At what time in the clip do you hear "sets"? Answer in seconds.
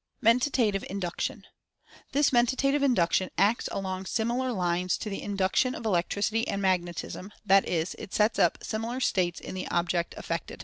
8.11-8.39